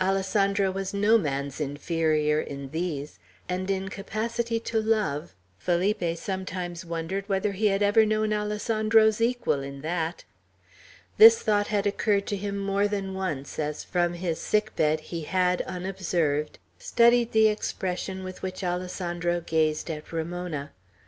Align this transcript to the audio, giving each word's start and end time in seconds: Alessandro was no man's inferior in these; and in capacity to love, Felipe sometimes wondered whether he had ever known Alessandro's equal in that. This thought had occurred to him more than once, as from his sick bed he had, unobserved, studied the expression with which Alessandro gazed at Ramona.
Alessandro 0.00 0.72
was 0.72 0.92
no 0.92 1.16
man's 1.16 1.60
inferior 1.60 2.40
in 2.40 2.70
these; 2.70 3.20
and 3.48 3.70
in 3.70 3.88
capacity 3.88 4.58
to 4.58 4.80
love, 4.80 5.32
Felipe 5.58 6.18
sometimes 6.18 6.84
wondered 6.84 7.28
whether 7.28 7.52
he 7.52 7.68
had 7.68 7.84
ever 7.84 8.04
known 8.04 8.32
Alessandro's 8.32 9.20
equal 9.20 9.60
in 9.62 9.82
that. 9.82 10.24
This 11.18 11.40
thought 11.40 11.68
had 11.68 11.86
occurred 11.86 12.26
to 12.26 12.36
him 12.36 12.58
more 12.58 12.88
than 12.88 13.14
once, 13.14 13.60
as 13.60 13.84
from 13.84 14.14
his 14.14 14.40
sick 14.40 14.74
bed 14.74 14.98
he 14.98 15.20
had, 15.22 15.62
unobserved, 15.62 16.58
studied 16.80 17.30
the 17.30 17.46
expression 17.46 18.24
with 18.24 18.42
which 18.42 18.64
Alessandro 18.64 19.40
gazed 19.40 19.88
at 19.88 20.10
Ramona. 20.12 20.72